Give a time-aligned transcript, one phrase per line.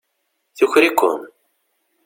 [0.57, 1.19] Tuker-iken.